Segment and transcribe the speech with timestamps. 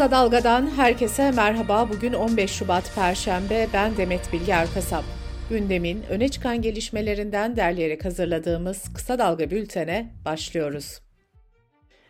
[0.00, 1.88] Kısa Dalga'dan herkese merhaba.
[1.88, 3.68] Bugün 15 Şubat Perşembe.
[3.72, 5.04] Ben Demet Bilge Erkasap.
[5.50, 11.00] Gündemin öne çıkan gelişmelerinden derleyerek hazırladığımız Kısa Dalga bültene başlıyoruz.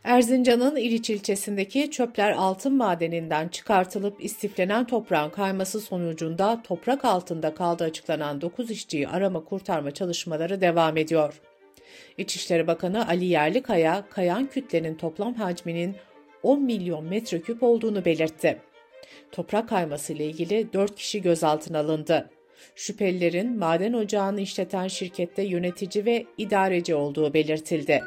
[0.05, 8.41] Erzincan'ın İliç ilçesindeki çöpler altın madeninden çıkartılıp istiflenen toprağın kayması sonucunda toprak altında kaldığı açıklanan
[8.41, 11.41] 9 işçiyi arama kurtarma çalışmaları devam ediyor.
[12.19, 15.97] İçişleri Bakanı Ali Yerlikaya, kayan kütlenin toplam hacminin
[16.43, 18.59] 10 milyon metreküp olduğunu belirtti.
[19.33, 22.31] Toprak kayması ile ilgili 4 kişi gözaltına alındı.
[22.75, 28.03] Şüphelilerin maden ocağını işleten şirkette yönetici ve idareci olduğu belirtildi.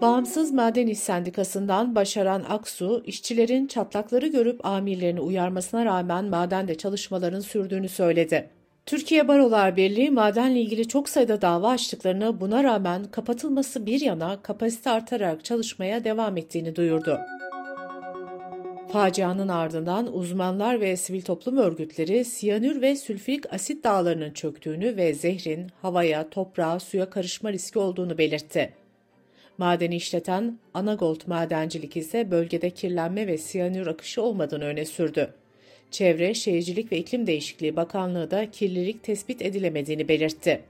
[0.00, 7.88] Bağımsız Maden İş Sendikası'ndan Başaran Aksu, işçilerin çatlakları görüp amirlerini uyarmasına rağmen madende çalışmaların sürdüğünü
[7.88, 8.55] söyledi.
[8.86, 14.90] Türkiye Barolar Birliği madenle ilgili çok sayıda dava açtıklarını buna rağmen kapatılması bir yana kapasite
[14.90, 17.18] artarak çalışmaya devam ettiğini duyurdu.
[18.92, 25.66] Facianın ardından uzmanlar ve sivil toplum örgütleri siyanür ve sülfürik asit dağlarının çöktüğünü ve zehrin
[25.82, 28.72] havaya, toprağa, suya karışma riski olduğunu belirtti.
[29.58, 35.34] Madeni işleten Anagold Madencilik ise bölgede kirlenme ve siyanür akışı olmadığını öne sürdü.
[35.90, 40.60] Çevre, Şehircilik ve İklim Değişikliği Bakanlığı da kirlilik tespit edilemediğini belirtti.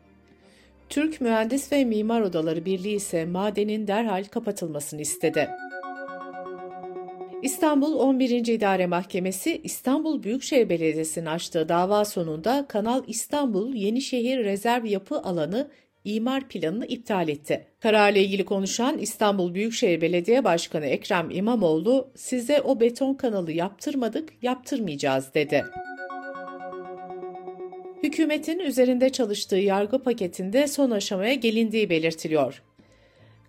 [0.88, 5.48] Türk Mühendis ve Mimar Odaları Birliği ise madenin derhal kapatılmasını istedi.
[7.42, 8.30] İstanbul 11.
[8.30, 15.70] İdare Mahkemesi İstanbul Büyükşehir Belediyesi'nin açtığı dava sonunda Kanal İstanbul Yenişehir Rezerv Yapı Alanı
[16.06, 17.66] imar planını iptal etti.
[17.80, 25.34] Kararla ilgili konuşan İstanbul Büyükşehir Belediye Başkanı Ekrem İmamoğlu, size o beton kanalı yaptırmadık, yaptırmayacağız
[25.34, 25.64] dedi.
[28.02, 32.62] Hükümetin üzerinde çalıştığı yargı paketinde son aşamaya gelindiği belirtiliyor.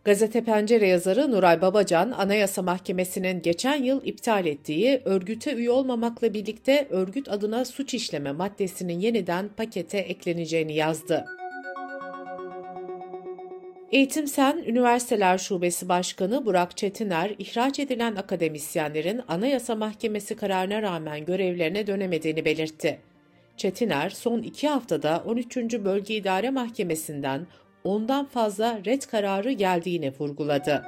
[0.03, 6.87] Gazete Pencere yazarı Nuray Babacan, Anayasa Mahkemesi'nin geçen yıl iptal ettiği örgüte üye olmamakla birlikte
[6.89, 11.25] örgüt adına suç işleme maddesinin yeniden pakete ekleneceğini yazdı.
[13.91, 21.87] Eğitim Sen Üniversiteler Şubesi Başkanı Burak Çetiner, ihraç edilen akademisyenlerin Anayasa Mahkemesi kararına rağmen görevlerine
[21.87, 22.99] dönemediğini belirtti.
[23.57, 25.57] Çetiner, son iki haftada 13.
[25.57, 27.47] Bölge İdare Mahkemesi'nden
[27.83, 30.83] ondan fazla red kararı geldiğini vurguladı.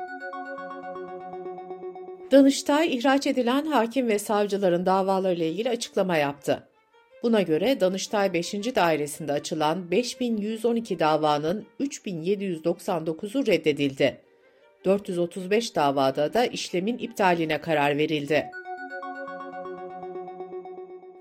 [2.32, 6.68] Danıştay, ihraç edilen hakim ve savcıların davalarıyla ilgili açıklama yaptı.
[7.24, 8.54] Buna göre Danıştay 5.
[8.54, 14.18] Dairesi'nde açılan 5112 davanın 3799'u reddedildi.
[14.86, 18.46] 435 davada da işlemin iptaline karar verildi.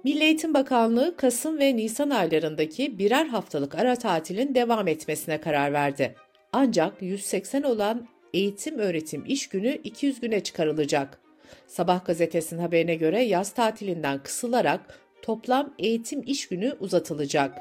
[0.05, 6.15] Milli Eğitim Bakanlığı Kasım ve Nisan aylarındaki birer haftalık ara tatilin devam etmesine karar verdi.
[6.53, 11.19] Ancak 180 olan eğitim öğretim iş günü 200 güne çıkarılacak.
[11.67, 14.81] Sabah gazetesinin haberine göre yaz tatilinden kısılarak
[15.23, 17.59] toplam eğitim iş günü uzatılacak.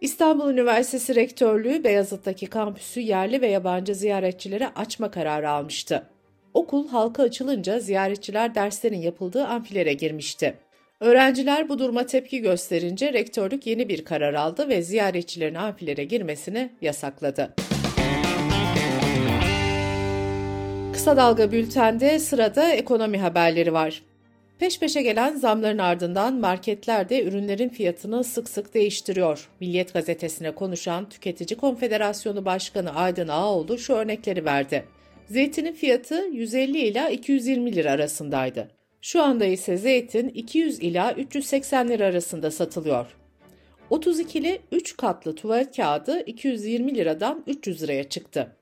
[0.00, 6.02] İstanbul Üniversitesi Rektörlüğü Beyazıt'taki kampüsü yerli ve yabancı ziyaretçilere açma kararı almıştı.
[6.54, 10.54] Okul halka açılınca ziyaretçiler derslerin yapıldığı amfilere girmişti.
[11.00, 17.54] Öğrenciler bu duruma tepki gösterince rektörlük yeni bir karar aldı ve ziyaretçilerin amfilere girmesini yasakladı.
[20.92, 24.02] Kısa Dalga Bülten'de sırada ekonomi haberleri var.
[24.62, 29.48] Peş peşe gelen zamların ardından marketler de ürünlerin fiyatını sık sık değiştiriyor.
[29.60, 34.84] Milliyet gazetesine konuşan Tüketici Konfederasyonu Başkanı Aydın Ağoğlu şu örnekleri verdi.
[35.26, 38.68] Zeytinin fiyatı 150 ila 220 lira arasındaydı.
[39.00, 43.06] Şu anda ise zeytin 200 ila 380 lira arasında satılıyor.
[43.90, 48.56] 32'li 3 katlı tuvalet kağıdı 220 liradan 300 liraya çıktı.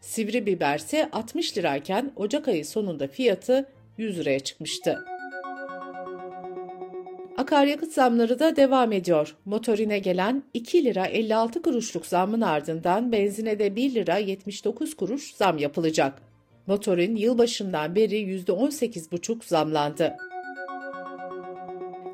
[0.00, 3.68] Sivri biber ise 60 lirayken Ocak ayı sonunda fiyatı
[3.98, 5.04] 100 liraya çıkmıştı.
[7.40, 9.36] Akaryakıt zamları da devam ediyor.
[9.44, 15.58] Motorine gelen 2 lira 56 kuruşluk zamın ardından benzine de 1 lira 79 kuruş zam
[15.58, 16.22] yapılacak.
[16.66, 20.16] Motorin yılbaşından beri %18,5 zamlandı.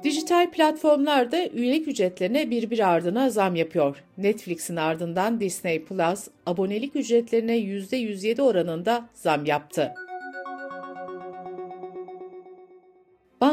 [0.05, 4.05] Dijital platformlar da üyelik ücretlerine birbir ardına zam yapıyor.
[4.19, 9.95] Netflix'in ardından Disney Plus abonelik ücretlerine %107 oranında zam yaptı.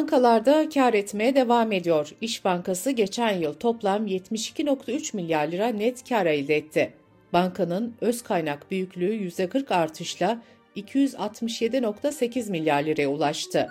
[0.03, 2.09] Bankalarda kar etmeye devam ediyor.
[2.21, 6.93] İş Bankası geçen yıl toplam 72.3 milyar lira net kar elde etti.
[7.33, 10.41] Bankanın öz kaynak büyüklüğü %40 artışla
[10.75, 13.69] 267.8 milyar liraya ulaştı.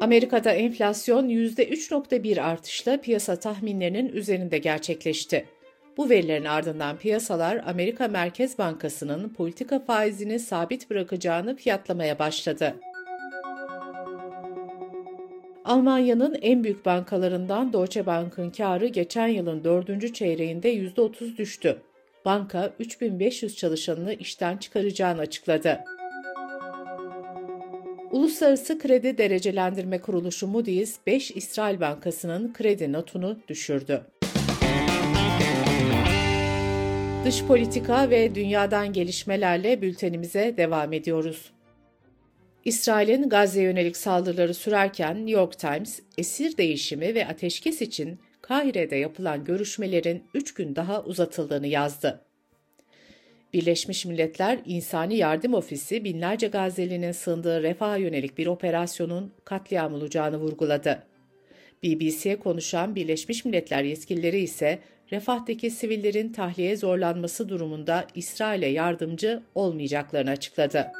[0.00, 5.46] Amerika'da enflasyon %3.1 artışla piyasa tahminlerinin üzerinde gerçekleşti.
[5.96, 12.74] Bu verilerin ardından piyasalar Amerika Merkez Bankası'nın politika faizini sabit bırakacağını fiyatlamaya başladı.
[15.70, 21.76] Almanya'nın en büyük bankalarından Deutsche Bank'ın karı geçen yılın dördüncü çeyreğinde %30 düştü.
[22.24, 25.80] Banka 3500 çalışanını işten çıkaracağını açıkladı.
[28.10, 34.02] Uluslararası Kredi Derecelendirme Kuruluşu Moody's, 5 İsrail Bankası'nın kredi notunu düşürdü.
[37.24, 41.50] Dış politika ve dünyadan gelişmelerle bültenimize devam ediyoruz.
[42.64, 49.44] İsrail'in Gazze'ye yönelik saldırıları sürerken New York Times, esir değişimi ve ateşkes için Kahire'de yapılan
[49.44, 52.20] görüşmelerin 3 gün daha uzatıldığını yazdı.
[53.52, 61.02] Birleşmiş Milletler İnsani Yardım Ofisi binlerce Gazelinin sığındığı refaha yönelik bir operasyonun katliam olacağını vurguladı.
[61.82, 64.78] BBC'ye konuşan Birleşmiş Milletler yetkilileri ise
[65.12, 70.92] Refah'taki sivillerin tahliye zorlanması durumunda İsrail'e yardımcı olmayacaklarını açıkladı.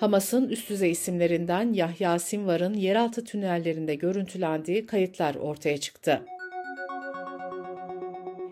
[0.00, 6.22] Hamas'ın üst düzey isimlerinden Yahya Sinvar'ın yeraltı tünellerinde görüntülendiği kayıtlar ortaya çıktı.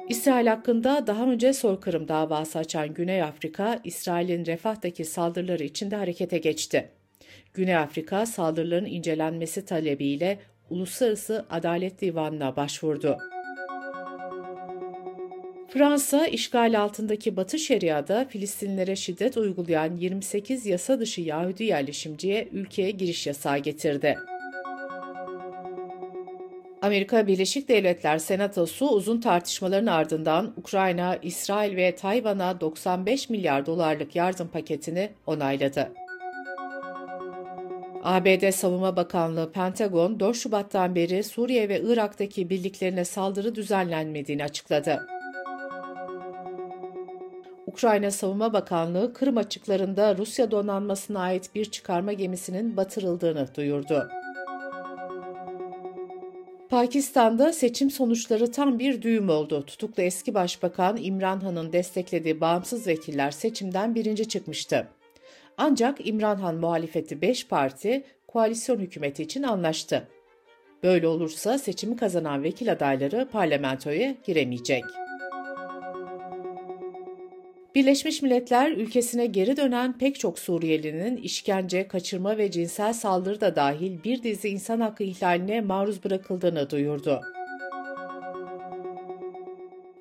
[0.09, 6.91] İsrail hakkında daha önce soykırım davası açan Güney Afrika, İsrail'in Refah'taki saldırıları içinde harekete geçti.
[7.55, 10.39] Güney Afrika saldırıların incelenmesi talebiyle
[10.71, 13.19] Uluslararası Adalet Divanı'na başvurdu.
[15.69, 23.27] Fransa, işgal altındaki Batı Şeria'da Filistinlere şiddet uygulayan 28 yasa dışı Yahudi yerleşimciye ülkeye giriş
[23.27, 24.19] yasağı getirdi.
[26.83, 34.49] Amerika Birleşik Devletler Senatosu uzun tartışmaların ardından Ukrayna, İsrail ve Tayvan'a 95 milyar dolarlık yardım
[34.49, 35.93] paketini onayladı.
[38.03, 45.18] ABD Savunma Bakanlığı Pentagon 4 Şubat'tan beri Suriye ve Irak'taki birliklerine saldırı düzenlenmediğini açıkladı.
[47.69, 54.09] Ukrayna Savunma Bakanlığı Kırım açıklarında Rusya donanmasına ait bir çıkarma gemisinin batırıldığını duyurdu.
[56.71, 59.67] Pakistan'da seçim sonuçları tam bir düğüm oldu.
[59.67, 64.89] Tutuklu eski başbakan İmran Han'ın desteklediği bağımsız vekiller seçimden birinci çıkmıştı.
[65.57, 70.09] Ancak İmran Han muhalefeti 5 parti koalisyon hükümeti için anlaştı.
[70.83, 74.85] Böyle olursa seçimi kazanan vekil adayları parlamentoya giremeyecek.
[77.75, 84.05] Birleşmiş Milletler ülkesine geri dönen pek çok Suriyelinin işkence, kaçırma ve cinsel saldırı da dahil
[84.05, 87.21] bir dizi insan hakkı ihlaline maruz bırakıldığını duyurdu.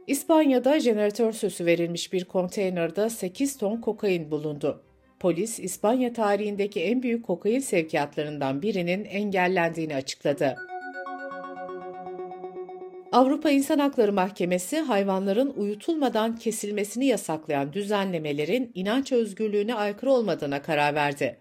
[0.08, 4.82] İspanya'da jeneratör süsü verilmiş bir konteynerde 8 ton kokain bulundu.
[5.20, 10.56] Polis, İspanya tarihindeki en büyük kokain sevkiyatlarından birinin engellendiğini açıkladı.
[13.18, 21.38] Avrupa İnsan Hakları Mahkemesi hayvanların uyutulmadan kesilmesini yasaklayan düzenlemelerin inanç özgürlüğüne aykırı olmadığına karar verdi.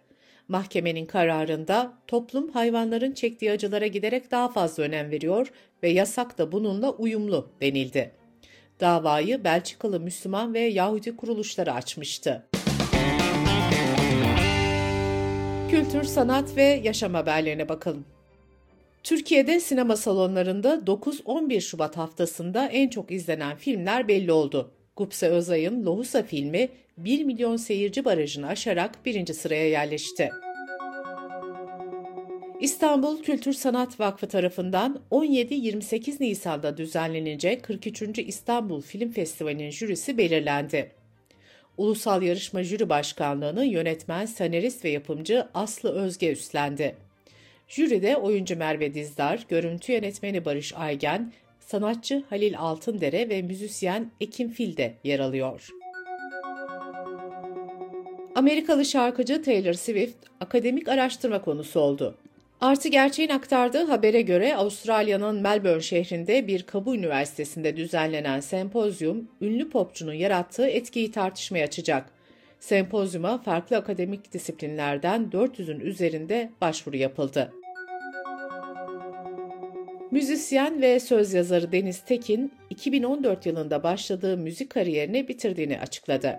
[0.49, 5.53] Mahkemenin kararında toplum hayvanların çektiği acılara giderek daha fazla önem veriyor
[5.83, 8.11] ve yasak da bununla uyumlu denildi.
[8.81, 12.47] Davayı Belçikalı Müslüman ve Yahudi kuruluşları açmıştı.
[15.71, 18.16] Kültür, sanat ve yaşam haberlerine bakalım.
[19.07, 24.71] Türkiye'de sinema salonlarında 9-11 Şubat haftasında en çok izlenen filmler belli oldu.
[24.97, 30.31] Gupse Özay'ın Lohusa filmi 1 milyon seyirci barajını aşarak birinci sıraya yerleşti.
[32.61, 38.19] İstanbul Kültür Sanat Vakfı tarafından 17-28 Nisan'da düzenlenecek 43.
[38.19, 40.93] İstanbul Film Festivali'nin jürisi belirlendi.
[41.77, 47.06] Ulusal Yarışma Jüri Başkanlığı'nı yönetmen, senarist ve yapımcı Aslı Özge üstlendi.
[47.69, 54.77] Jüride oyuncu Merve Dizdar, görüntü yönetmeni Barış Aygen, sanatçı Halil Altındere ve müzisyen Ekim Fil
[54.77, 55.69] de yer alıyor.
[58.35, 62.19] Amerikalı şarkıcı Taylor Swift akademik araştırma konusu oldu.
[62.61, 70.13] Artı Gerçeğin aktardığı habere göre Avustralya'nın Melbourne şehrinde bir kabu üniversitesinde düzenlenen sempozyum, ünlü popçunun
[70.13, 72.16] yarattığı etkiyi tartışmaya açacak.
[72.67, 77.53] Sempozyuma farklı akademik disiplinlerden 400'ün üzerinde başvuru yapıldı.
[80.11, 86.39] Müzisyen ve söz yazarı Deniz Tekin, 2014 yılında başladığı müzik kariyerini bitirdiğini açıkladı.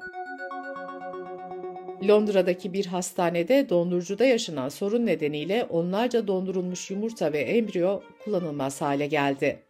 [2.07, 9.66] Londra'daki bir hastanede dondurucuda yaşanan sorun nedeniyle onlarca dondurulmuş yumurta ve embriyo kullanılmaz hale geldi.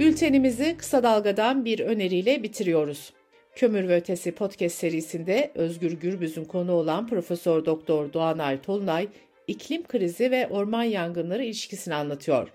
[0.00, 3.12] Bültenimizi kısa dalgadan bir öneriyle bitiriyoruz.
[3.54, 9.08] Kömür ve Ötesi podcast serisinde Özgür Gürbüz'ün konu olan Profesör Doktor Doğanay Tolunay
[9.46, 12.48] iklim krizi ve orman yangınları ilişkisini anlatıyor.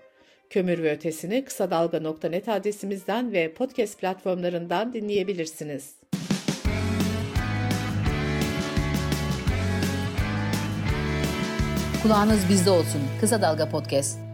[0.50, 5.94] Kömür ve ötesini kısa dalga.net adresimizden ve podcast platformlarından dinleyebilirsiniz.
[12.02, 13.00] Kulağınız bizde olsun.
[13.20, 14.25] Kısa Dalga Podcast.